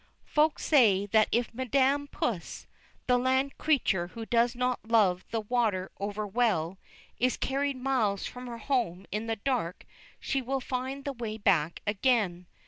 [0.25, 2.65] Folks say that if Madame Puss,
[3.05, 6.79] that land creature who does not love the water overwell,
[7.19, 9.85] is carried miles from her home in the dark,
[10.19, 12.47] she will find the way back again.